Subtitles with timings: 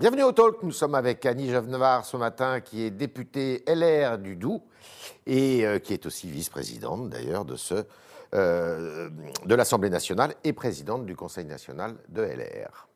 [0.00, 0.62] Bienvenue au Talk.
[0.62, 4.62] Nous sommes avec Annie Javenevard ce matin, qui est députée LR du Doubs
[5.26, 7.84] et euh, qui est aussi vice-présidente d'ailleurs de, ce,
[8.34, 9.10] euh,
[9.44, 12.88] de l'Assemblée nationale et présidente du Conseil national de LR.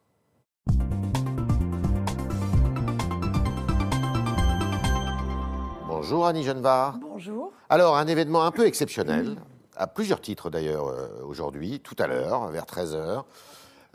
[5.87, 6.97] Bonjour Annie Genevard.
[6.99, 7.53] Bonjour.
[7.69, 9.37] Alors, un événement un peu exceptionnel,
[9.77, 13.25] à plusieurs titres d'ailleurs euh, aujourd'hui, tout à l'heure, vers 13h.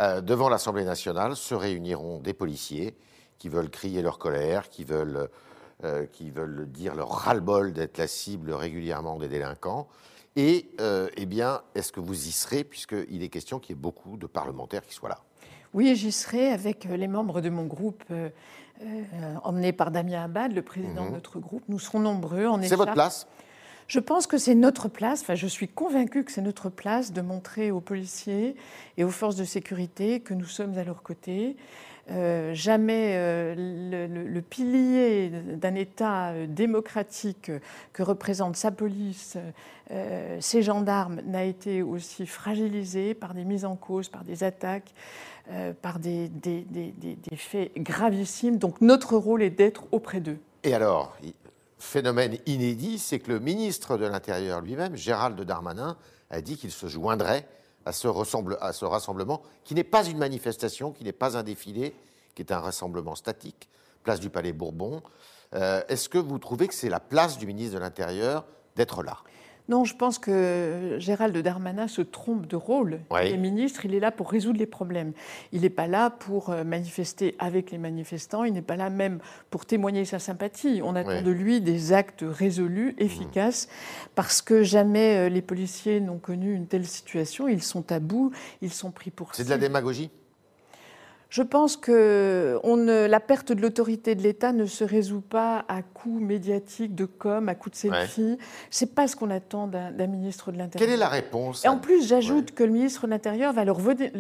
[0.02, 2.95] Euh, devant l'Assemblée nationale se réuniront des policiers
[3.38, 5.30] qui veulent crier leur colère, qui veulent,
[5.84, 9.88] euh, qui veulent dire leur ras-le-bol d'être la cible régulièrement des délinquants.
[10.35, 10.70] Et
[11.17, 14.27] eh bien, est-ce que vous y serez, puisqu'il est question qu'il y ait beaucoup de
[14.27, 15.20] parlementaires qui soient là?
[15.73, 18.03] Oui, j'y serai avec les membres de mon groupe.
[19.44, 21.13] emmenés par Damien Abad, le président de Mhm.
[21.13, 21.63] notre groupe.
[21.67, 23.27] Nous serons nombreux en C'est votre place?
[23.91, 27.20] Je pense que c'est notre place, enfin je suis convaincue que c'est notre place de
[27.20, 28.55] montrer aux policiers
[28.95, 31.58] et aux forces de sécurité que nous sommes à leur côté.
[32.09, 37.52] Euh, jamais euh, le, pilier d'un État euh, démocratique
[37.92, 39.38] que représente sa police,
[40.39, 44.94] ses gendarmes, n'a été aussi fragilisé par des mises en cause, par des attaques,
[45.81, 46.64] par des, des-
[47.36, 48.58] faits gravissimes.
[48.58, 50.39] Donc notre rôle est d'être auprès d'eux.
[50.64, 51.17] Et alors,
[51.81, 55.97] phénomène inédit, c'est que le ministre de l'Intérieur lui-même, Gérald Darmanin,
[56.29, 57.47] a dit qu'il se joindrait
[57.85, 61.95] à ce, rassemblement, qui n'est pas une manifestation, qui n'est pas un défilé,
[62.35, 63.69] qui est un rassemblement statique,
[64.03, 65.02] place du Palais Bourbon.
[65.55, 69.17] Euh, Est-ce que vous trouvez que c'est la place du ministre de l'Intérieur d'être là?
[69.72, 73.00] Non, je pense que Gérald Darmanin se trompe de rôle.
[73.23, 75.14] Il est ministre, il est là pour résoudre les problèmes.
[75.53, 79.19] Il n'est pas là pour euh, manifester avec les manifestants, il n'est pas là même
[79.49, 80.81] pour témoigner sa sympathie.
[80.83, 83.69] On attend de lui des actes résolus, efficaces,
[84.14, 87.47] parce que jamais euh, les policiers n'ont connu une telle situation.
[87.47, 90.11] Ils sont à bout, ils sont pris pour C'est de la démagogie?
[91.31, 95.63] Je pense que on ne- la perte de l'autorité de l'État ne se résout pas
[95.69, 98.37] à coups médiatiques de com, à coups de selfie.
[98.69, 100.86] C'est pas ce qu'on attend d'un ministre de l'Intérieur.
[100.89, 101.64] Quelle est la réponse?
[101.64, 104.11] Et en plus, j'ajoute que le ministre de l'Intérieur va, leur voler-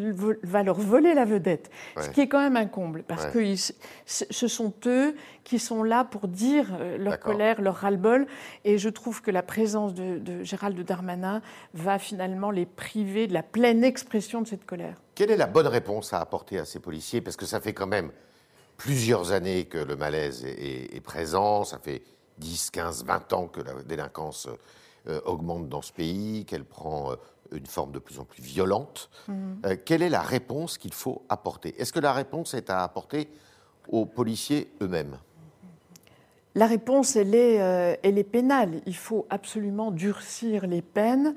[0.43, 2.13] va leur voler la vedette, ce Ouais.
[2.13, 3.31] qui est quand même un comble, parce Ouais.
[3.31, 3.73] que ils-
[4.05, 5.13] ce sont eux
[5.43, 8.25] qui sont là pour dire euh, leur colère, leur ras-le-bol.
[8.63, 11.41] Et je trouve que la présence de, de Gérald Darmanin
[11.73, 14.95] va finalement les priver de la pleine expression de cette colère.
[15.21, 17.21] Quelle est la bonne réponse à apporter à ces policiers?
[17.21, 18.11] Parce que ça fait quand même
[18.75, 22.01] plusieurs années que le malaise est, est- est présent, ça fait
[22.39, 24.47] 10, 15, 20 ans que la délinquance
[25.07, 27.15] euh, augmente dans ce pays, qu'elle prend euh,
[27.51, 29.11] une forme de plus en plus violente.
[29.63, 31.79] Euh, quelle est la réponse qu'il faut apporter?
[31.79, 33.29] Est-ce que la réponse est à apporter
[33.89, 35.19] aux policiers eux-mêmes?
[36.55, 37.55] La réponse, elle est,
[38.03, 38.81] elle est pénale.
[38.85, 41.33] Il faut absolument durcir les peines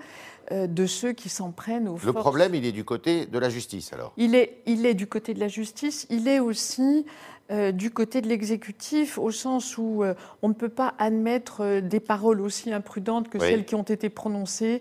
[0.51, 3.49] de ceux qui s'en prennent aux Le forces problème, il est du côté de la
[3.49, 4.13] justice alors.
[4.17, 7.07] Il est, il est du côté de la justice, il est aussi
[7.51, 11.81] euh, du côté de l'exécutif, au sens où euh, on ne peut pas admettre euh,
[11.83, 13.47] des paroles aussi imprudentes que Oui.
[13.47, 14.81] celles qui ont été prononcées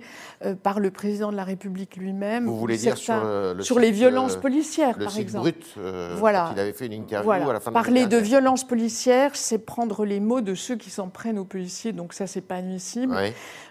[0.61, 2.45] par le président de la République lui-même.
[2.45, 5.51] Vous ou voulez dire sur le, le sur les violences policières, le par site exemple.
[5.51, 5.75] brut,
[6.17, 6.51] Voilà.
[6.55, 7.49] il avait fait une interview Voilà.
[7.49, 10.89] à la fin de Parler de violences policières, c'est prendre les mots de ceux qui
[10.89, 13.15] s'en prennent aux policiers, donc ça, c'est pas admissible.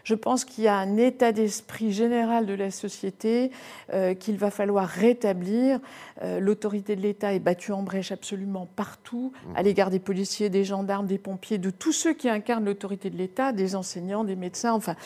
[0.05, 3.51] Je pense qu'il y a un état d'esprit général de la société
[4.19, 5.79] qu'il va falloir rétablir.
[6.41, 11.07] L'autorité de l'État est battue en brèche absolument partout, à l'égard des policiers, des gendarmes,
[11.07, 14.97] des pompiers, de tous ceux qui incarnent l'autorité de l'État, des enseignants, des médecins, enfin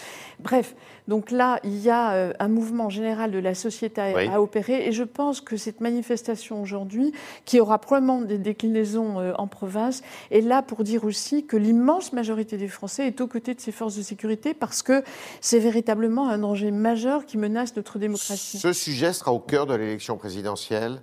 [0.41, 0.75] bref.
[1.09, 4.28] Donc là, il y a euh, un mouvement général de la société à, Oui.
[4.28, 7.12] à opérer et je pense que cette manifestation aujourd'hui,
[7.44, 12.14] qui aura probablement des déclinaisons euh, en province, est là pour dire aussi que l'immense
[12.14, 15.04] majorité des Français est aux côtés de ces forces de sécurité parce que
[15.43, 18.58] c'est véritablement un danger majeur qui menace notre démocratie.
[18.58, 21.03] Ce sujet sera au cœur de l'élection présidentielle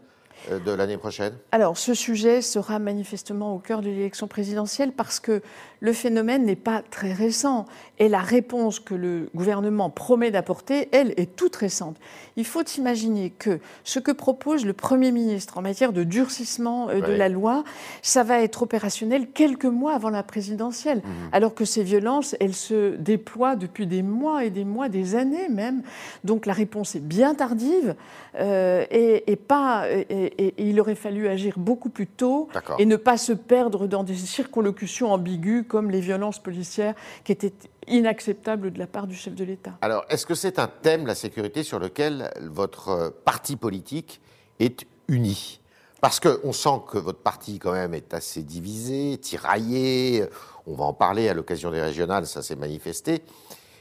[0.49, 1.33] de l'année prochaine?
[1.51, 5.41] Alors, ce sujet sera manifestement au cœur de l'élection présidentielle parce que
[5.83, 7.65] le phénomène n'est pas très récent
[7.99, 11.97] et la réponse que le gouvernement promet d'apporter, elle, est toute récente.
[12.37, 17.01] Il faut imaginer que ce que propose le Premier ministre en matière de durcissement euh,
[17.01, 17.17] de Ouais.
[17.17, 17.65] la loi,
[18.01, 21.01] ça va être opérationnel quelques mois avant la présidentielle,
[21.33, 25.49] alors que ces violences, elles se déploient depuis des mois et des mois, des années
[25.49, 25.83] même.
[26.23, 27.95] Donc la réponse est bien tardive
[28.39, 32.47] euh, et, et pas, et, il aurait fallu agir beaucoup plus tôt
[32.79, 36.93] et ne pas se perdre dans des circonlocutions ambiguës comme les violences policières
[37.23, 37.51] qui étaient
[37.87, 39.71] inacceptables de la part du chef de l'État.
[39.81, 44.21] Alors, est-ce que c'est un thème, la sécurité, sur lequel votre parti politique
[44.59, 45.61] est uni?
[45.99, 50.25] Parce qu'on sent que votre parti, quand même, est assez divisé, tiraillé.
[50.67, 53.23] On va en parler à l'occasion des régionales, ça s'est manifesté.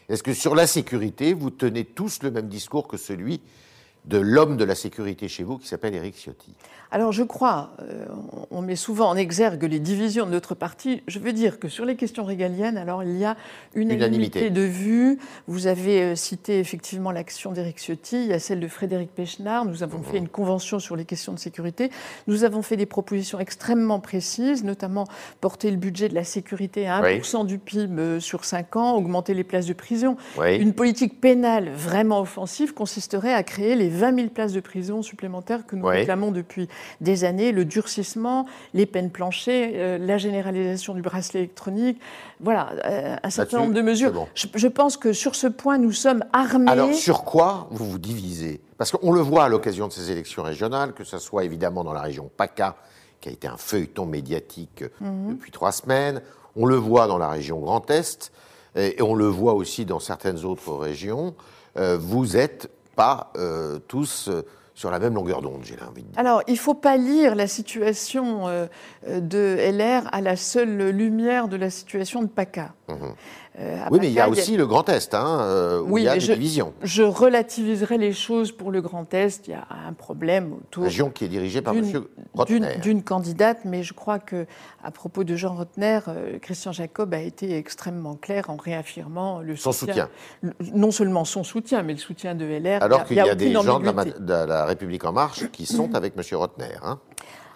[0.09, 3.43] Est-ce que sur la sécurité, vous tenez tous le même discours que celui
[4.05, 6.55] de l'homme de la sécurité chez vous qui s'appelle Éric Ciotti
[6.93, 8.05] alors je crois, euh,
[8.51, 11.03] on met souvent en exergue les divisions de notre parti.
[11.07, 13.35] Je veux dire que sur les questions régaliennes, alors il y a
[13.75, 15.19] une unanimité de vue.
[15.47, 19.65] Vous avez euh, cité effectivement l'action d'Éric Ciotti, il y a celle de Frédéric Pechnard.
[19.65, 21.91] Nous avons fait une convention sur les questions de sécurité.
[22.27, 25.07] Nous avons fait des propositions extrêmement précises, notamment
[25.41, 29.33] porter le budget de la sécurité à 1% du PIB euh, sur 5 ans, augmenter
[29.33, 30.19] les places de prison.
[30.39, 35.67] Une politique pénale vraiment offensive consisterait à créer les 20 000 places de prison supplémentaires
[35.67, 36.69] que nous réclamons depuis
[37.01, 42.01] des années, le durcissement, les peines planchées, euh, la généralisation du bracelet électronique,
[42.41, 44.27] voilà, euh, un certain nombre de mesures.
[44.35, 46.71] Je, pense que sur ce point, nous sommes armés.
[46.71, 48.61] Alors, sur quoi vous vous divisez?
[48.79, 51.93] Parce qu'on le voit à l'occasion de ces élections régionales, que ce soit évidemment dans
[51.93, 52.77] la région PACA,
[53.21, 55.35] qui a été un feuilleton médiatique mhm.
[55.35, 56.23] depuis trois semaines,
[56.57, 58.33] on le voit dans la région Grand Est,
[58.75, 61.35] et on le voit aussi dans certaines autres régions.
[61.77, 63.33] Euh, vous n'êtes pas
[63.89, 64.31] tous
[64.75, 66.19] sur la même longueur d'onde, j'ai envie de dire.
[66.19, 68.67] Alors, il ne faut pas lire la situation euh,
[69.07, 72.75] de LR à la seule lumière de la situation de PACA.
[73.59, 76.09] Euh, oui, mais il y a aussi le Grand Est, hein, euh, où il y
[76.09, 76.73] a des je, divisions.
[76.83, 79.47] Je relativiserai les choses pour le Grand Est.
[79.47, 80.85] Il y a un problème autour.
[80.85, 81.85] Région qui est dirigée par M.
[82.33, 82.79] Rotner.
[82.81, 84.47] D'une candidate, mais je crois que
[84.83, 89.55] à propos de Jean Rotner, euh, Christian Jacob a été extrêmement clair en réaffirmant le
[89.55, 90.09] son soutien.
[90.75, 92.83] non seulement son soutien, mais le soutien de LR.
[92.83, 96.23] Alors qu'il y a, des gens de la, République En Marche qui sont avec M.
[96.39, 96.75] Rotner.
[96.83, 96.99] Hein.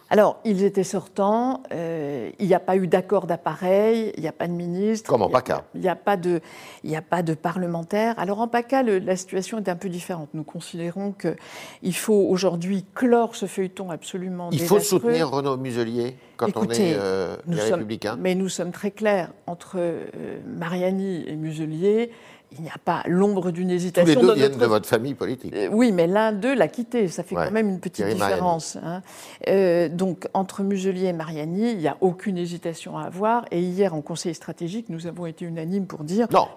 [0.08, 4.32] Alors, ils étaient sortants, euh, il n'y a pas eu d'accord d'appareil, il n'y a
[4.32, 5.10] pas de ministre.
[5.10, 5.64] Comme en PACA.
[5.74, 6.40] Il n'y a, pas de,
[6.84, 8.14] il a pas de parlementaire.
[8.16, 10.28] Alors en PACA, la situation est un peu différente.
[10.32, 16.56] Nous considérons qu'il faut aujourd'hui clore ce feuilleton absolument Il faut soutenir Renaud Muselier quand
[16.56, 20.04] on est euh, républicain Mais nous sommes très clairs entre euh,
[20.46, 22.12] Mariani et Muselier
[22.52, 24.14] il n'y a pas l'ombre d'une hésitation.
[24.14, 25.52] Tous les deux viennent de votre famille politique.
[25.54, 27.08] Euh, oui, mais l'un d'eux l'a quitté.
[27.08, 28.76] Ça fait quand même une petite différence.
[28.82, 29.02] Hein.
[29.48, 33.44] Euh, donc, entre Muselier et Mariani, il n'y a aucune hésitation à avoir.
[33.50, 36.28] Et hier, en conseil stratégique, nous avons été unanimes pour dire.
[36.32, 36.48] Non,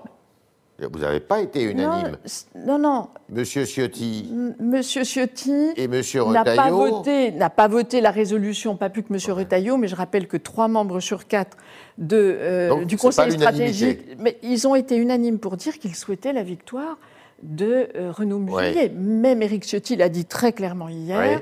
[0.91, 2.17] vous n'avez pas été unanime.
[2.55, 3.07] Non, non.
[3.29, 4.31] Monsieur Ciotti.
[4.59, 5.71] Monsieur Ciotti.
[5.75, 6.45] Et Monsieur Retailleau.
[6.45, 9.95] N'a pas voté, n'a pas voté la résolution, pas plus que Monsieur Retailleau, mais je
[9.95, 11.57] rappelle que trois membres sur quatre
[11.97, 16.43] de, euh, du Conseil stratégique, mais ils ont été unanimes pour dire qu'ils souhaitaient la
[16.43, 16.97] victoire
[17.43, 18.89] de euh, Renaud Muselier.
[18.89, 21.41] Même Éric Ciotti l'a dit très clairement hier.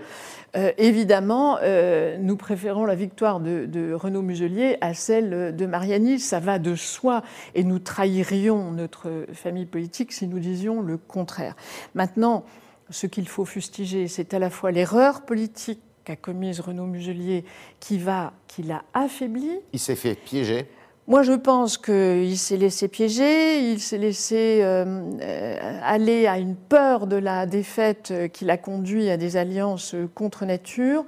[0.56, 6.20] Euh, évidemment, euh, nous préférons la victoire de, Renaud Muselier à celle de Mariani.
[6.20, 7.22] Ça va de soi
[7.54, 11.56] et nous trahirions notre famille politique si nous disions le contraire.
[11.96, 12.46] Maintenant,
[12.90, 17.44] ce qu'il faut fustiger, c'est à la fois l'erreur politique qu'a commise Renaud Muselier
[17.82, 19.60] qui va, qui l'a affaibli.
[19.74, 20.68] Il s'est fait piéger.
[21.08, 27.08] Moi, je pense qu'il s'est laissé piéger, il s'est laissé euh, aller à une peur
[27.08, 31.06] de la défaite qui l'a conduit à des alliances contre nature.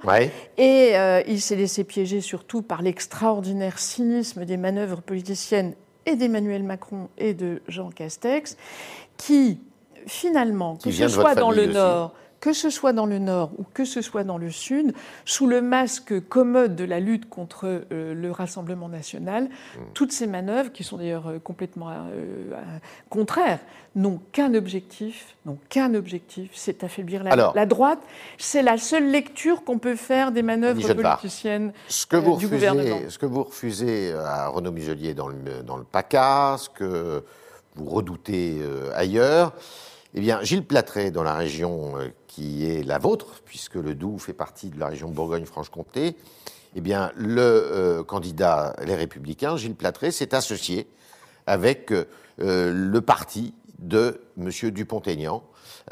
[0.56, 5.74] Et euh, il s'est laissé piéger surtout par l'extraordinaire cynisme des manœuvres politiciennes
[6.06, 8.56] et d'Emmanuel Macron et de Jean Castex,
[9.18, 9.60] qui,
[10.06, 13.84] finalement, que ce soit dans le Nord, que ce soit dans le nord ou que
[13.84, 14.94] ce soit dans le sud,
[15.24, 19.80] sous le masque commode de la lutte contre euh, le Rassemblement national, mmh.
[19.92, 22.56] toutes ces manœuvres, qui sont d'ailleurs euh, complètement euh,
[23.10, 23.60] contraires,
[23.94, 27.98] n'ont qu'un objectif, n'ont qu'un objectif, c'est affaiblir la, la droite.
[28.38, 32.54] C'est la seule lecture qu'on peut faire des manœuvres politiciennes ce que vous du refusez,
[32.54, 33.00] gouvernement.
[33.08, 35.36] Ce que vous refusez à Renaud Muselier dans le,
[35.66, 37.22] dans le PACA, ce que
[37.74, 38.60] vous redoutez
[38.94, 39.52] ailleurs,
[40.14, 41.94] eh bien, Gilles Platré, dans la région
[42.30, 46.14] qui est la vôtre, puisque le Doubs fait partie de la région Bourgogne-Franche-Comté,
[46.76, 50.86] eh bien, le euh, candidat Les Républicains, Gilles Platré, s'est associé
[51.48, 52.04] avec euh,
[52.38, 54.48] le parti de M.
[54.70, 55.42] Dupont-Aignan.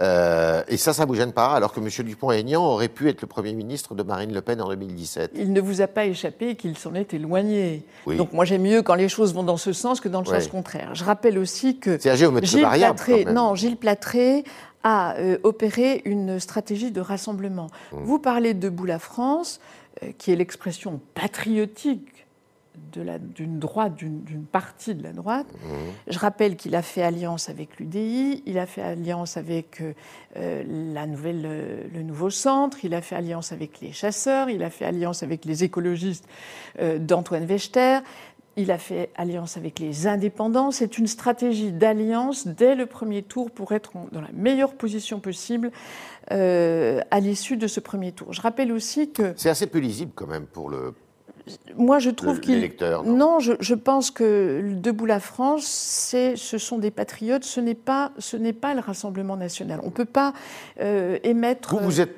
[0.00, 1.88] Euh, et ça, ça ne vous gêne pas, alors que M.
[2.06, 5.32] Dupont-Aignan aurait pu être le Premier ministre de Marine Le Pen en 2017.
[5.34, 7.82] Il ne vous a pas échappé qu'il s'en est éloigné.
[8.06, 10.46] Donc moi, j'aime mieux quand les choses vont dans ce sens que dans le sens
[10.46, 10.94] contraire.
[10.94, 14.44] Je rappelle aussi que Gilles Platré, non, Gilles Platré
[14.82, 17.68] a euh, opéré une stratégie de rassemblement.
[17.92, 17.96] Mmh.
[18.02, 19.60] Vous parlez de Boula France,
[20.02, 22.26] euh, qui est l'expression patriotique
[22.92, 25.48] d'une droite, d'une partie de la droite.
[25.52, 25.68] Mmh.
[26.06, 29.82] Je rappelle qu'il a fait alliance avec l'UDI, il a fait alliance avec
[30.36, 34.70] euh, la nouvelle, le nouveau centre, il a fait alliance avec les chasseurs, il a
[34.70, 36.24] fait alliance avec les écologistes
[37.00, 37.98] d'Antoine Wechter
[38.58, 40.70] il a fait alliance avec les indépendants.
[40.72, 45.70] C'est une stratégie d'alliance dès le premier tour pour être dans la meilleure position possible
[46.32, 48.32] euh, à l'issue de ce premier tour.
[48.32, 49.32] Je rappelle aussi que...
[49.36, 50.92] C'est assez peu lisible quand même pour le
[51.78, 52.60] moi, je trouve qu'il.
[52.78, 53.02] non?
[53.04, 57.44] Non, je, je pense que Debout la France, ce sont des patriotes.
[57.44, 59.80] Ce n'est pas, ce n'est pas le Rassemblement national.
[59.82, 60.34] On ne peut pas
[60.80, 61.74] euh, émettre.
[61.74, 62.14] Vous, vous êtes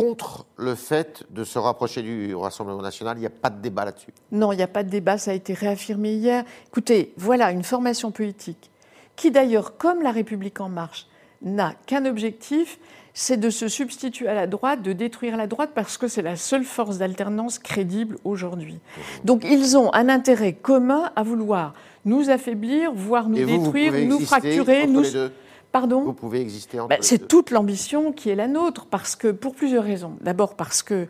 [0.00, 3.84] contre le fait de se rapprocher du Rassemblement national Il n'y a pas de débat
[3.84, 4.12] là-dessus.
[4.32, 6.44] Non, il n'y a pas de débat, ça a été réaffirmé hier.
[6.68, 8.70] Écoutez, voilà une formation politique
[9.16, 11.06] qui d'ailleurs, comme la République en marche,
[11.42, 12.78] n'a qu'un objectif,
[13.12, 16.36] c'est de se substituer à la droite, de détruire la droite, parce que c'est la
[16.36, 18.78] seule force d'alternance crédible aujourd'hui.
[19.24, 21.74] Donc ils ont un intérêt commun à vouloir
[22.06, 25.02] nous affaiblir, voire nous Et vous, vous détruire, pouvez nous fracturer, nous...
[25.02, 25.32] les deux
[25.72, 29.14] Pardon Vous pouvez exister entre Ben, les c'est toute l'ambition qui est la nôtre, parce
[29.14, 30.16] que pour plusieurs raisons.
[30.20, 31.06] D'abord parce que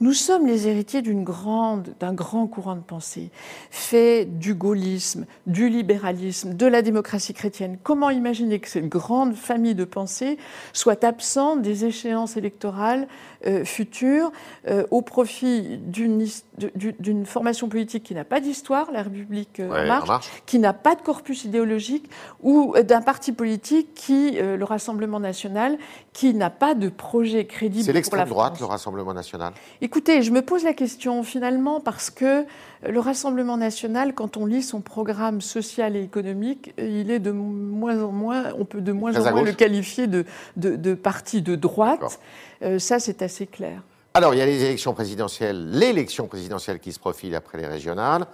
[0.00, 3.30] nous sommes les héritiers d'une grande, d'un grand courant de pensée,
[3.70, 7.78] fait du gaullisme, du libéralisme, de la démocratie chrétienne.
[7.82, 10.38] Comment imaginer que cette grande famille de pensée
[10.72, 13.08] soit absente des échéances électorales
[13.46, 14.32] euh, futures
[14.68, 19.86] euh, au profit d'une formation politique qui n'a pas d'histoire, la République euh, Ouais, en
[19.86, 20.30] marche, En marche.
[20.46, 22.08] qui n'a pas de corpus idéologique
[22.42, 25.76] ou d'un parti politique qui, le Rassemblement national,
[26.12, 29.52] qui n'a pas de projet crédible C'est l'extrême droite, le Rassemblement national.
[29.80, 32.46] Écoutez, je me pose la question finalement parce que
[32.88, 38.02] le Rassemblement national, quand on lit son programme social et économique, il est de moins
[38.02, 40.24] en moins, on peut de moins Très en moins le qualifier de,
[40.56, 42.20] de, de parti de droite.
[42.64, 43.82] Euh, ça, c'est assez clair.
[44.14, 48.26] Alors, il y a les élections présidentielles, l'élection présidentielle qui se profile après les régionales.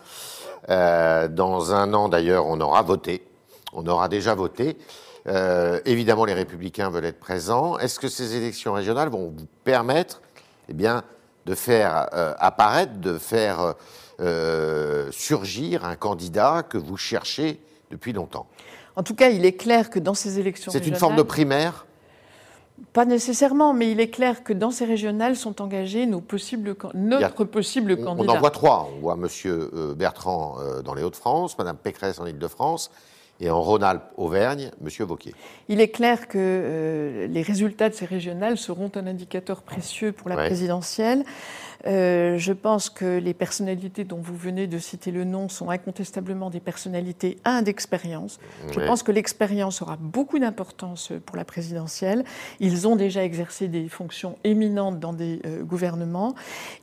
[0.69, 3.27] Euh, dans un an, d'ailleurs, on aura voté.
[3.73, 4.77] On aura déjà voté.
[5.27, 7.79] Euh, évidemment, les républicains veulent être présents.
[7.79, 10.21] Est-ce que ces élections régionales vont vous permettre
[10.69, 11.03] eh bien,
[11.47, 13.75] de faire euh, apparaître, de faire
[14.21, 17.61] euh, surgir un candidat que vous cherchez
[17.91, 18.47] depuis longtemps?
[18.97, 21.87] En tout cas, il est clair que dans ces élections C'est une forme de primaire
[22.93, 27.45] Pas nécessairement, mais il est clair que dans ces régionales sont engagés nos possibles, notre
[27.45, 28.33] possible On, on candidat.
[28.33, 28.91] en voit trois.
[28.97, 29.95] On voit M.
[29.97, 32.91] Bertrand euh, dans les Hauts-de-France, Mme Pécresse en Ile-de-France,
[33.43, 35.07] et en Rhône-Alpes, Auvergne, M.
[35.07, 35.35] Vauquier.
[35.69, 40.29] Il est clair que euh, les résultats de ces régionales seront un indicateur précieux pour
[40.29, 40.47] la Ouais.
[40.47, 41.25] présidentielle.
[41.87, 46.51] Euh, je pense que les personnalités dont vous venez de citer le nom sont incontestablement
[46.51, 48.39] des personnalités, un, d'expérience.
[48.73, 52.25] Je pense que l'expérience aura beaucoup d'importance pour la présidentielle.
[52.61, 56.35] Ils ont déjà exercé des fonctions éminentes dans des euh, gouvernements.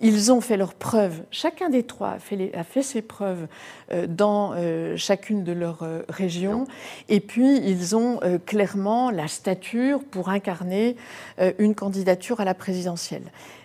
[0.01, 1.21] Ils ont fait leurs preuves.
[1.31, 3.47] Chacun des trois a fait, les- a fait ses preuves
[3.91, 6.65] euh, dans euh, chacune de leurs euh, régions.
[7.07, 10.95] Et puis, ils ont euh, clairement la stature pour incarner
[11.39, 13.23] euh, une candidature à la présidentielle.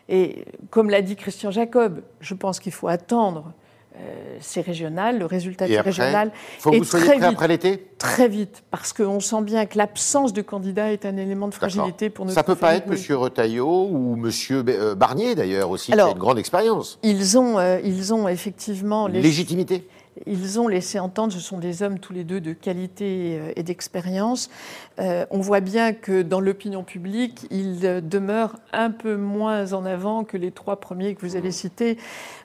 [0.09, 3.53] Et comme l'a dit Christian Jacob, je pense qu'il faut attendre
[3.95, 7.49] euh, ces régionales, le résultat après, régionales, faut que vous soyez très prêt vite, après
[7.49, 11.55] l'été très vite, parce qu'on sent bien que l'absence de candidat est un élément de
[11.55, 12.91] fragilité pour notre Ça peut pas être.
[12.91, 13.17] M.
[13.17, 14.31] Retailleau ou M.
[14.51, 16.99] euh, Barnier, d'ailleurs, aussi, Alors, qui a une grande expérience.
[17.03, 19.87] Ils ont, euh, ils ont effectivement Légitimité.
[20.27, 23.63] Ils ont laissé entendre, ce sont des hommes tous les deux de qualité euh, et
[23.63, 24.51] d'expérience.
[25.01, 29.85] Euh, on voit bien que dans l'opinion publique, ils euh, demeurent un peu moins en
[29.85, 31.99] avant que les trois premiers que vous avez cités.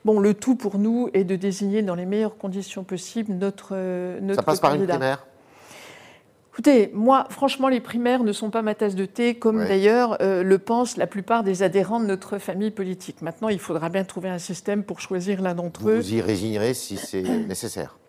[0.06, 3.76] Bon, le tout pour nous est de désigner dans les meilleures conditions possibles notre,
[4.22, 4.94] notre Ça passe par une candidat.
[4.96, 5.26] primaire?
[6.58, 9.68] Écoutez, moi, franchement, les primaires ne sont pas ma tasse de thé, comme Ouais.
[9.68, 13.22] d'ailleurs euh, le pensent la plupart des adhérents de notre famille politique.
[13.22, 15.96] Maintenant, il faudra bien trouver un système pour choisir l'un d'entre Vous eux.
[15.98, 18.00] vous y résignerez si c'est nécessaire.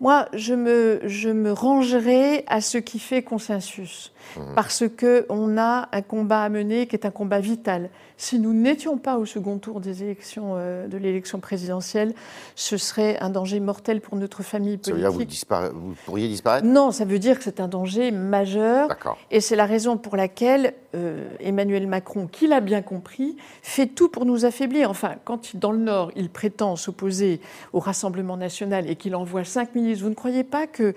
[0.00, 4.40] Moi, je me, je me rangerai à ce qui fait consensus, Mmh.
[4.54, 7.90] parce qu'on a un combat à mener qui est un combat vital.
[8.20, 12.12] Si nous n'étions pas au second tour des élections, euh, de l'élection présidentielle,
[12.54, 15.38] ce serait un danger mortel pour notre famille Ça veut dire que vous, politique.
[15.48, 16.66] dispara- vous pourriez disparaître?
[16.66, 18.88] Non, ça veut dire que c'est un danger majeur.
[18.88, 19.16] D'accord.
[19.30, 24.10] Et c'est la raison pour laquelle euh, Emmanuel Macron, qui l'a bien compris, fait tout
[24.10, 24.90] pour nous affaiblir.
[24.90, 27.40] Enfin, quand dans le Nord, il prétend s'opposer
[27.72, 30.92] au Rassemblement national et qu'il envoie cinq ministres, vous ne croyez pas que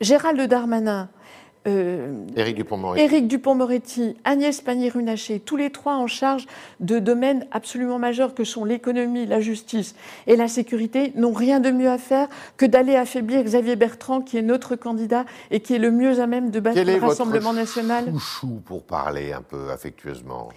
[0.00, 1.08] Gérald Darmanin,
[1.66, 3.02] Éric Dupond-Moretti.
[3.04, 6.46] Éric Dupont-Moretti, Agnès Pannier-Runacher, tous les trois en charge
[6.80, 9.94] de domaines absolument majeurs que sont l'économie, la justice
[10.26, 14.36] et la sécurité, n'ont rien de mieux à faire que d'aller affaiblir Xavier Bertrand, qui
[14.36, 17.00] est notre candidat et qui est le mieux à même de battre Quel est le
[17.00, 18.10] votre Rassemblement national.
[18.12, 20.50] chouchou, pour parler un peu affectueusement?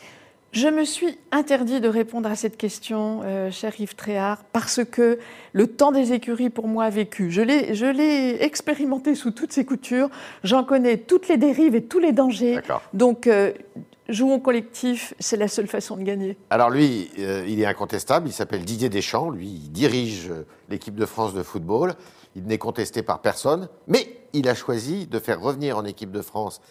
[0.53, 5.19] Je me suis interdit de répondre à cette question, euh, cher Yves Tréhard, parce que
[5.53, 7.31] le temps des écuries, pour moi, a vécu.
[7.31, 10.09] Je l'ai expérimenté sous toutes ses coutures.
[10.43, 12.59] J'en connais toutes les dérives et tous les dangers.
[12.93, 13.51] Donc, euh,
[14.09, 16.37] jouons collectif, c'est la seule façon de gagner.
[16.49, 20.31] Alors lui, euh, il est incontestable, il s'appelle Didier Deschamps, lui, il dirige
[20.69, 21.93] l'équipe de France de football,
[22.35, 26.21] il n'est contesté par personne, mais il a choisi de faire revenir en équipe de
[26.21, 26.61] France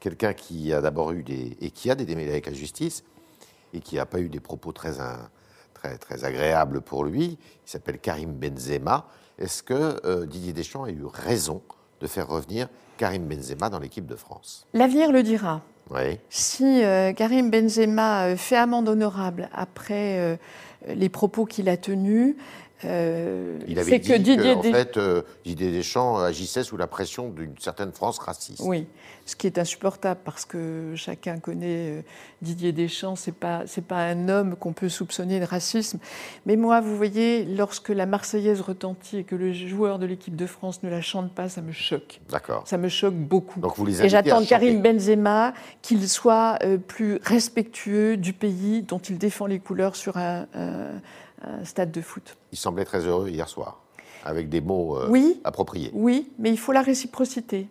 [0.00, 3.04] quelqu'un qui a d'abord eu des, et qui a des démêlés avec la justice,
[3.72, 4.94] et qui n'a pas eu des propos très,
[5.74, 7.38] très, très agréable pour lui.
[7.66, 9.06] Il s'appelle Karim Benzema.
[9.38, 11.62] Est-ce que Didier Deschamps a eu raison
[12.00, 14.66] de faire revenir Karim Benzema dans l'équipe de France?
[14.74, 15.62] L'avenir le dira.
[15.90, 16.18] Oui.
[16.28, 16.82] Si
[17.16, 20.38] Karim Benzema fait amende honorable après
[20.86, 22.36] les propos qu'il a tenus,
[22.84, 27.28] euh, il avait dit que, Didier en fait, euh, Didier Deschamps agissait sous la pression
[27.28, 28.62] d'une certaine France raciste.
[28.64, 28.86] Oui,
[29.26, 32.02] ce qui est insupportable parce que chacun connaît euh,
[32.40, 35.98] Didier Deschamps, c'est pas c'est pas un homme qu'on peut soupçonner de racisme.
[36.46, 40.46] Mais moi, vous voyez, lorsque la Marseillaise retentit et que le joueur de l'équipe de
[40.46, 42.20] France ne la chante pas, ça me choque.
[42.30, 42.62] D'accord.
[42.66, 43.60] Ça me choque beaucoup.
[43.60, 48.98] Donc vous les et j'attends de Karim Benzema qu'il soit plus respectueux du pays dont
[48.98, 51.00] il défend les couleurs sur un un
[51.64, 52.36] stade de foot.
[52.52, 53.80] Il semblait très heureux hier soir,
[54.24, 55.90] avec des mots euh, appropriés.
[55.92, 57.68] Oui, mais il faut la réciprocité.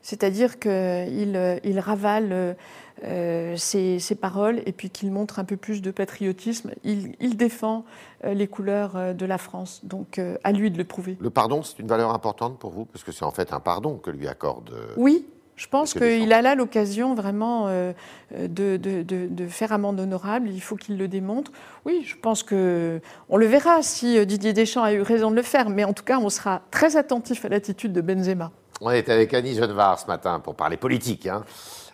[0.00, 2.56] C'est-à-dire qu'il euh, il ravale
[3.04, 6.72] euh, ses, paroles et puis qu'il montre un peu plus de patriotisme.
[6.84, 7.84] Il, défend
[8.24, 11.18] les couleurs de la France, donc à lui de le prouver.
[11.20, 13.96] Le pardon, c'est une valeur importante pour vous, parce que c'est en fait un pardon
[13.96, 14.74] que lui accorde.
[14.96, 17.92] Oui, je pense qu'il a là l'occasion vraiment euh,
[18.32, 20.50] de, faire amende honorable.
[20.50, 21.52] Il faut qu'il le démontre.
[21.84, 25.36] Oui, je pense que on le verra si euh, Didier Deschamps a eu raison de
[25.36, 25.70] le faire.
[25.70, 28.50] Mais en tout cas, on sera très attentif à l'attitude de Benzema.
[28.80, 31.44] On est avec Annie Genevard ce matin pour parler politique hein,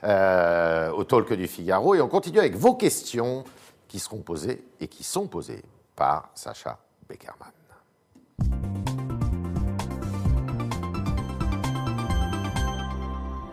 [0.05, 1.95] euh, au talk du Figaro.
[1.95, 3.45] Et on continue avec vos questions
[3.89, 5.63] qui seront posées et qui sont posées
[5.95, 7.51] par Sacha Beckerman.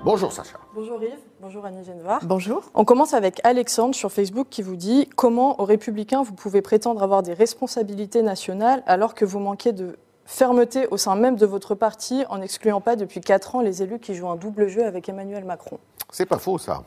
[0.08, 0.58] Bonjour Sacha.
[0.74, 2.22] Bonjour Yves, bonjour Annie Genevard.
[2.24, 2.64] Bonjour.
[2.76, 7.04] On commence avec Alexandre sur Facebook qui vous dit Comment aux Républicains vous pouvez prétendre
[7.04, 11.76] avoir des responsabilités nationales alors que vous manquez de fermeté au sein même de votre
[11.76, 15.10] parti en n'excluant pas depuis 4 ans les élus qui jouent un double jeu avec
[15.10, 15.78] Emmanuel Macron?
[16.10, 16.84] C'est pas faux ça.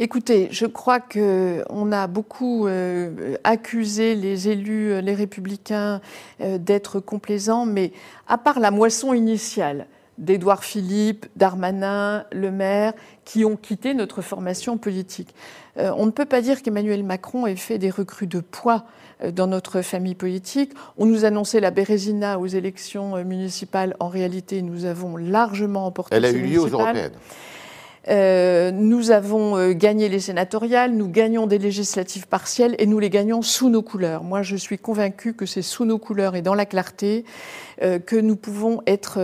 [0.00, 6.00] Écoutez, je crois qu'on a beaucoup euh, accusé les élus, euh, les républicains,
[6.40, 7.92] euh, d'être complaisants, mais
[8.26, 9.86] à part la moisson initiale,
[10.18, 12.92] d'Édouard Philippe, Darmanin, Le Maire,
[13.24, 15.34] qui ont quitté notre formation politique.
[15.76, 18.84] Euh, on ne peut pas dire qu'Emmanuel Macron ait fait des recrues de poids
[19.22, 20.72] euh, dans notre famille politique.
[20.98, 23.96] On nous annonçait la Bérésina aux élections euh, municipales.
[23.98, 26.14] En réalité, nous avons largement emporté.
[26.14, 27.12] Elle a eu lieu aux européennes.
[28.08, 33.08] Euh, nous avons euh, gagné les sénatoriales, nous gagnons des législatives partielles et nous les
[33.08, 34.22] gagnons sous nos couleurs.
[34.22, 37.24] Moi, je suis convaincue que c'est sous nos couleurs et dans la clarté
[37.82, 39.20] euh, que nous pouvons être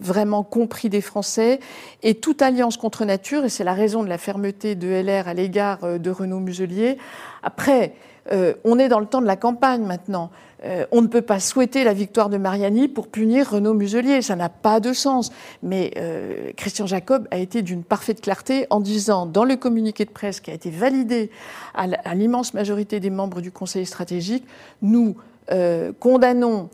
[0.00, 1.60] vraiment compris des Français.
[2.02, 5.34] Et toute alliance contre nature, et c'est la raison de la fermeté de LR à
[5.34, 6.98] l'égard de Renaud Muselier.
[7.42, 7.94] Après,
[8.30, 10.30] on est dans le temps de la campagne maintenant.
[10.64, 14.22] Euh, on ne peut pas souhaiter la victoire de Mariani pour punir Renaud Muselier.
[14.22, 15.32] Ça n'a pas de sens.
[15.62, 20.10] Mais euh, Christian Jacob a été d'une parfaite clarté en disant, dans le communiqué de
[20.10, 21.30] presse qui a été validé
[21.74, 24.44] à l'immense majorité des membres du Conseil stratégique,
[24.82, 25.16] nous
[25.50, 26.68] euh, condamnons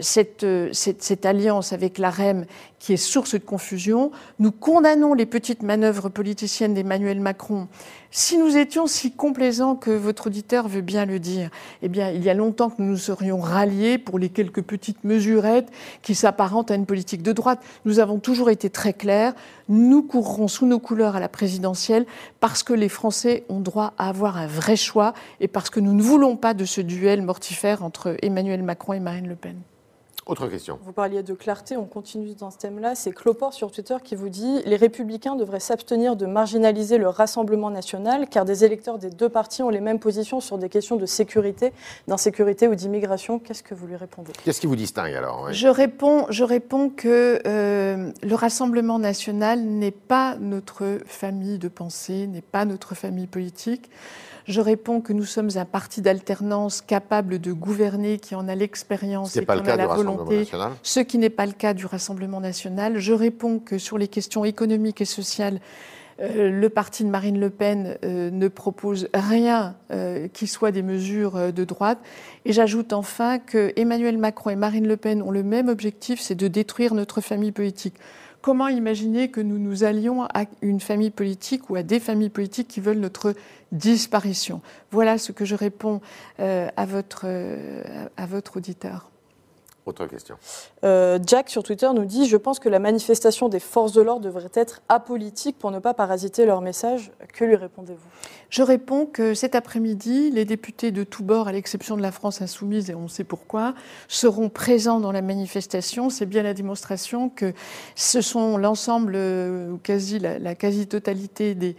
[0.00, 2.44] cette, cette, alliance avec la REM
[2.78, 4.10] qui est source de confusion.
[4.38, 7.68] Nous condamnons les petites manœuvres politiciennes d'Emmanuel Macron
[8.12, 11.50] si nous étions si complaisants que votre auditeur veut bien le dire,
[11.82, 15.04] eh bien, il y a longtemps que nous nous serions ralliés pour les quelques petites
[15.04, 15.70] mesurettes
[16.02, 17.60] qui s'apparentent à une politique de droite.
[17.84, 19.32] Nous avons toujours été très clairs.
[19.68, 22.04] Nous courrons sous nos couleurs à la présidentielle
[22.40, 25.94] parce que les Français ont droit à avoir un vrai choix et parce que nous
[25.94, 29.56] ne voulons pas de ce duel mortifère entre Emmanuel Macron et Marine Le Pen.
[30.26, 30.78] Autre question.
[30.84, 32.94] Vous parliez de clarté, on continue dans ce thème-là.
[32.94, 37.70] C'est Cloport sur Twitter qui vous dit Les Républicains devraient s'abstenir de marginaliser le Rassemblement
[37.70, 41.06] national, car des électeurs des deux partis ont les mêmes positions sur des questions de
[41.06, 41.72] sécurité,
[42.06, 43.38] d'insécurité ou d'immigration.
[43.38, 44.32] Qu'est-ce que vous lui répondez?
[44.44, 49.90] Qu'est-ce qui vous distingue alors je, réponds, je réponds que euh, le Rassemblement national n'est
[49.90, 53.90] pas notre famille de pensée, n'est pas notre famille politique.
[54.50, 59.36] Je réponds que nous sommes un parti d'alternance capable de gouverner, qui en a l'expérience
[59.36, 60.09] et qui en a la volonté,
[60.82, 62.98] ce qui n'est pas le cas du Rassemblement national.
[62.98, 65.60] Je réponds que sur les questions économiques et sociales,
[66.20, 70.82] euh, le parti de Marine Le Pen euh, ne propose rien euh, qui soit des
[70.82, 71.98] mesures de droite.
[72.44, 76.34] Et j'ajoute enfin que Emmanuel Macron et Marine Le Pen ont le même objectif, c'est
[76.34, 77.94] de détruire notre famille politique.
[78.42, 82.68] Comment imaginer que nous nous allions à une famille politique ou à des familles politiques
[82.68, 83.34] qui veulent notre
[83.70, 84.62] disparition?
[84.90, 86.00] Voilà ce que je réponds
[86.38, 87.26] à, votre,
[88.16, 89.10] à votre auditeur.
[89.90, 90.36] Autre question.
[90.84, 94.24] Euh, Jack sur Twitter nous dit Je pense que la manifestation des forces de l'ordre
[94.24, 97.10] devrait être apolitique pour ne pas parasiter leur message.
[97.34, 97.98] Que lui répondez-vous?
[98.50, 102.40] Je réponds que cet après-midi, les députés de tous bords, à l'exception de la France
[102.40, 103.74] insoumise, et on sait pourquoi,
[104.06, 106.08] seront présents dans la manifestation.
[106.08, 107.52] C'est bien la démonstration que
[107.96, 111.74] ce sont l'ensemble, ou quasi la, quasi-totalité des,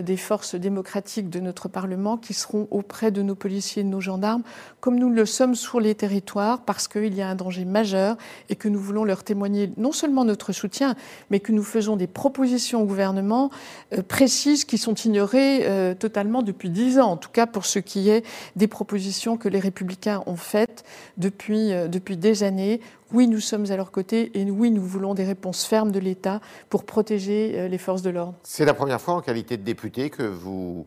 [0.00, 4.00] des forces démocratiques de notre Parlement qui seront auprès de nos policiers et de nos
[4.00, 4.42] gendarmes,
[4.80, 8.16] comme nous le sommes sur les territoires, parce qu'il y a un danger majeur
[8.48, 10.94] et que nous voulons leur témoigner non seulement notre soutien,
[11.30, 13.50] mais que nous faisons des propositions au gouvernement
[13.92, 17.78] euh, précises qui sont ignorées euh, totalement depuis dix ans, en tout cas pour ce
[17.78, 18.24] qui est
[18.56, 20.84] des propositions que les républicains ont faites
[21.16, 22.80] depuis, euh, depuis des années
[23.12, 26.40] oui, nous sommes à leur côté et oui, nous voulons des réponses fermes de l'État
[26.68, 28.34] pour protéger euh, les forces de l'ordre.
[28.42, 30.86] C'est la première fois en qualité de député que vous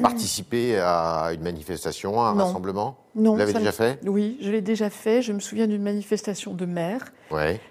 [0.00, 3.32] participez à une manifestation, à un rassemblement Non.
[3.32, 5.22] Vous l'avez déjà fait Oui, je l'ai déjà fait.
[5.22, 7.12] Je me souviens d'une manifestation de maires.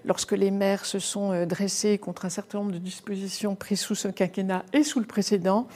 [0.03, 3.95] Lorsque les maires se sont euh, dressés contre un certain nombre de dispositions prises sous
[3.95, 5.67] ce quinquennat et sous le précédent.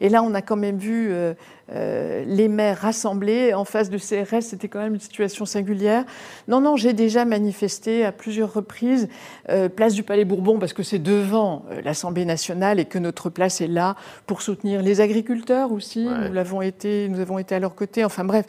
[0.00, 1.34] Et là, on a quand même vu euh,
[1.72, 4.42] euh, les maires rassemblés en face de CRS.
[4.42, 6.04] C'était quand même une situation singulière.
[6.46, 9.08] Non, non, j'ai déjà manifesté à plusieurs reprises,
[9.48, 13.60] euh, place du Palais Bourbon, parce que c'est devant l'Assemblée nationale et que notre place
[13.60, 16.04] est là pour soutenir les agriculteurs aussi.
[16.04, 18.04] Nous l'avons été, nous avons été à leur côté.
[18.04, 18.46] Enfin bref,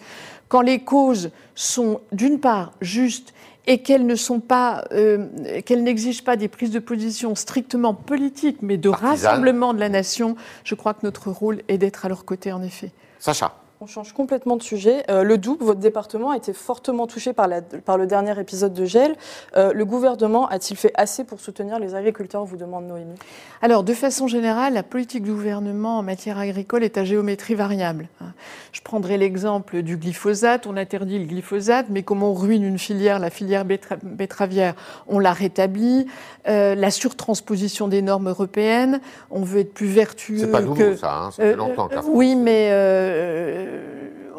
[0.48, 3.34] quand les causes sont d'une part justes
[3.68, 5.28] et qu'elles ne sont pas, euh,
[5.66, 10.36] qu'elles n'exigent pas des prises de position strictement politiques, mais de rassemblement de la nation,
[10.64, 12.92] je crois que notre rôle est d'être à leur côté, en effet.
[13.20, 13.54] Sacha.
[13.82, 15.06] On change complètement de sujet.
[15.10, 17.48] Euh, le Doubs, votre département, a été fortement touché par,
[17.86, 19.16] par le dernier épisode de gel.
[19.56, 23.16] Euh, le gouvernement a-t-il fait assez pour soutenir les agriculteurs vous demande Noémie.
[23.62, 28.10] Alors, de façon générale, la politique du gouvernement en matière agricole est à géométrie variable.
[28.20, 28.34] Hein.
[28.74, 30.68] Je prendrai l'exemple du glyphosate.
[30.68, 34.76] On interdit le glyphosate, mais comme on ruine une filière, la filière betteravière,
[35.08, 36.06] on la rétablit.
[36.50, 39.00] Euh, la surtransposition des normes européennes,
[39.32, 40.40] on veut être plus vertueux.
[40.40, 41.90] C'est pas nouveau, ça, hein ça fait longtemps.
[42.08, 43.69] oui, mais euh,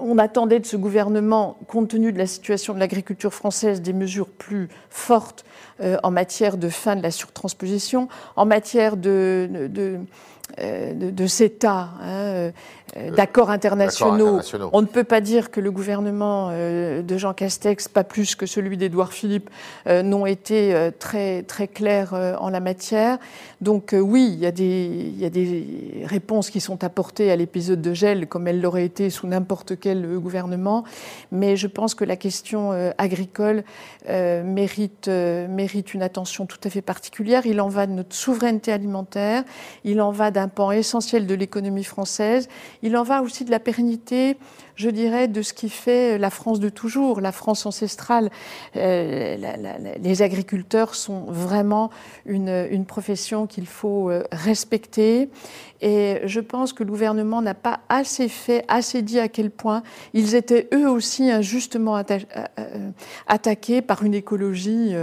[0.00, 4.28] on attendait de ce gouvernement, compte tenu de la situation de l'agriculture française, des mesures
[4.28, 5.44] plus fortes
[5.80, 12.50] euh, en matière de fin de la surtransposition, en matière de, de, CETA, hein, euh,
[12.96, 14.40] d'accords internationaux.
[14.72, 18.46] On ne peut pas dire que le gouvernement euh, de Jean Castex, pas plus que
[18.46, 19.50] celui d'Édouard Philippe,
[19.87, 23.18] euh, n'ont été très, très clairs en la matière.
[23.61, 27.37] Donc oui, il y, a des, il y, a des, réponses qui sont apportées à
[27.37, 30.85] l'épisode de gel, comme elles l'auraient été sous n'importe quel gouvernement.
[31.31, 33.64] Mais je pense que la question agricole
[34.09, 37.46] mérite, mérite une attention tout à fait particulière.
[37.46, 39.44] Il en va de notre souveraineté alimentaire,
[39.85, 42.48] il en va d'un pan essentiel de l'économie française.
[42.82, 44.36] Il en va aussi de la pérennité,
[44.76, 48.30] je dirais, de ce qui fait la France de toujours, la France ancestrale.
[48.76, 49.36] Euh,
[50.02, 51.90] les agriculteurs sont vraiment
[52.24, 55.28] une, profession qu'il faut euh, respecter.
[55.82, 59.82] Et je pense que le gouvernement n'a pas assez fait, assez dit à quel point
[60.14, 62.90] ils étaient eux aussi injustement euh,
[63.26, 64.94] attaqués par une écologie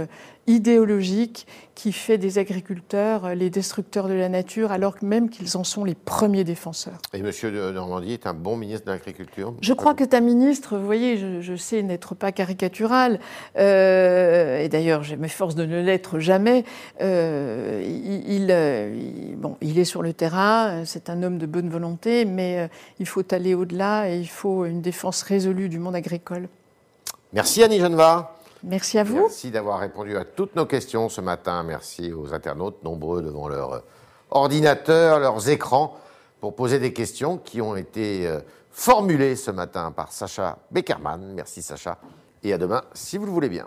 [0.48, 5.84] idéologique qui fait des agriculteurs les destructeurs de la nature, alors même qu'ils en sont
[5.84, 6.98] les premiers défenseurs.
[7.14, 7.30] Et M.
[7.30, 9.54] de Normandie est un bon ministre de l'Agriculture?
[9.60, 13.20] Je crois que un ministre, vous voyez, je, sais n'être pas caricatural,
[13.58, 16.64] euh, et d'ailleurs je m'efforce de ne l'être jamais,
[17.02, 22.58] euh, il, bon, il est sur le terrain, c'est un homme de bonne volonté, mais
[22.58, 26.48] euh, il faut aller au-delà et il faut une défense résolue du monde agricole.
[27.32, 28.37] Merci Annie Geneva.
[28.62, 29.22] Merci à vous.
[29.22, 31.62] Merci d'avoir répondu à toutes nos questions ce matin.
[31.62, 33.82] Merci aux internautes nombreux devant leur
[34.30, 35.96] ordinateur, leurs écrans,
[36.40, 38.40] pour poser des questions qui ont été euh,
[38.70, 41.34] formulées ce matin par Sacha Beckerman.
[41.34, 41.98] Merci Sacha
[42.42, 43.66] et à demain si vous le voulez bien.